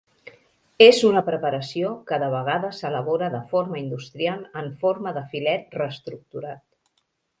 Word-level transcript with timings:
És 0.85 1.01
una 1.09 1.21
preparació 1.25 1.91
que 2.11 2.19
de 2.23 2.29
vegades 2.35 2.81
s'elabora 2.83 3.29
de 3.35 3.41
forma 3.53 3.79
industrial 3.83 4.41
en 4.63 4.73
forma 4.85 5.15
de 5.19 5.25
filet 5.35 5.79
reestructurat. 5.83 6.67